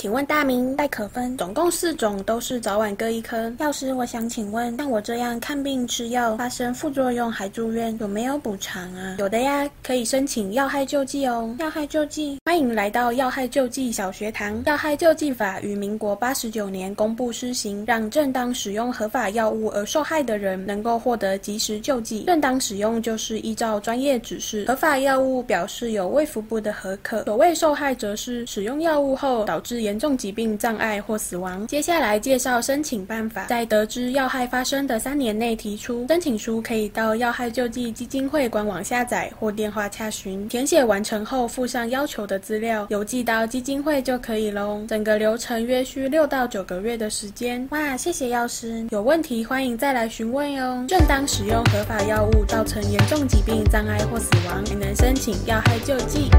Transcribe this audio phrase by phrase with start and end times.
[0.00, 3.52] 请问大名戴可芬，总共四种，都是早晚各一颗。
[3.58, 9.16] 药师，我想请问，像我这样看病吃药发生副作用还住院，有没有补偿啊？
[9.18, 11.54] 有的呀，可以申请药害救济哦。
[11.58, 14.64] 药害救济，欢迎来到药害救济小学堂。
[14.64, 22.24] 药害救济法于民国八十九年公布施行，让正当使用合法药物而受害的人能够获得及时救济。
[22.24, 27.24] 正当使用就是依照专业指示，合法药物表示有卫福部的核可。
[27.24, 31.66] 所谓受害则是使用药物后导致严重疾病、障碍或死亡。
[31.66, 44.80] 接下来介绍申请办法，在得知药害发生的三年内提出申请书，可以到药害救济基金会官网下载或电话洽询，填写完成后附上要求的资料，邮寄到基金会就可以喽。
[44.86, 47.66] 整个流程约需六到九个月的时间。
[47.72, 50.84] 哇，谢谢药师，有问题欢迎再来询问哟。
[50.86, 56.30] 正当使用合法药物造成严重疾病、障碍或死亡，还能申请药害救济。